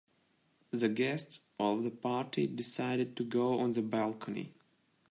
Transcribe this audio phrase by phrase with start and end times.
[0.71, 4.51] The guests of the party decided to go on the balcony.